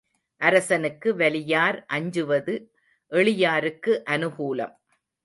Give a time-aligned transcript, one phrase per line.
[0.41, 2.55] அரசனுக்கு வலியார் அஞ்சுவது
[3.11, 4.73] எளியாருக்கு அநுகூலம்.